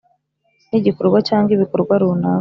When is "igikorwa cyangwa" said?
0.79-1.51